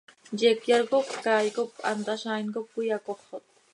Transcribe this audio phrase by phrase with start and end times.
[0.39, 3.43] Yecyar cop caay cop hant hazaain com cöiyacoxot.